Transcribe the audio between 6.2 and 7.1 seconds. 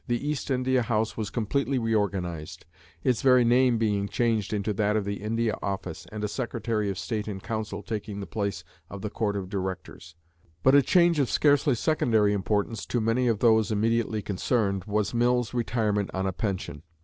a Secretary of